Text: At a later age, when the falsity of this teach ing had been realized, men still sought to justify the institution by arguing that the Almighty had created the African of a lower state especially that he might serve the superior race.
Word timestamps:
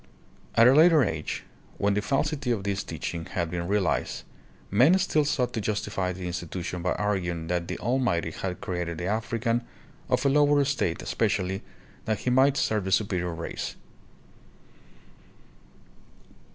At 0.55 0.67
a 0.67 0.73
later 0.73 1.03
age, 1.03 1.43
when 1.77 1.93
the 1.93 2.01
falsity 2.01 2.49
of 2.49 2.63
this 2.63 2.83
teach 2.83 3.13
ing 3.13 3.25
had 3.25 3.51
been 3.51 3.67
realized, 3.67 4.23
men 4.71 4.97
still 4.97 5.23
sought 5.23 5.53
to 5.53 5.61
justify 5.61 6.11
the 6.11 6.25
institution 6.25 6.81
by 6.81 6.93
arguing 6.93 7.45
that 7.49 7.67
the 7.67 7.77
Almighty 7.77 8.31
had 8.31 8.61
created 8.61 8.97
the 8.97 9.05
African 9.05 9.61
of 10.09 10.25
a 10.25 10.29
lower 10.29 10.65
state 10.65 11.03
especially 11.03 11.61
that 12.05 12.21
he 12.21 12.31
might 12.31 12.57
serve 12.57 12.85
the 12.85 12.91
superior 12.91 13.31
race. 13.35 13.75